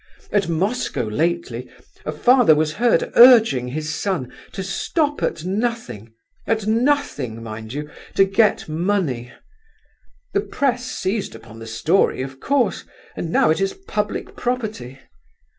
At 0.31 0.49
Moscow 0.49 1.03
lately 1.07 1.69
a 2.07 2.11
father 2.11 2.55
was 2.55 2.71
heard 2.71 3.11
urging 3.15 3.67
his 3.67 3.93
son 3.93 4.33
to 4.53 4.63
stop 4.63 5.21
at 5.21 5.45
nothing—at 5.45 6.65
nothing, 6.65 7.43
mind 7.43 7.71
you!—to 7.73 8.25
get 8.25 8.67
money! 8.67 9.31
The 10.33 10.41
press 10.41 10.87
seized 10.87 11.35
upon 11.35 11.59
the 11.59 11.67
story, 11.67 12.23
of 12.23 12.39
course, 12.39 12.83
and 13.15 13.31
now 13.31 13.51
it 13.51 13.61
is 13.61 13.73
public 13.75 14.35
property. 14.35 14.97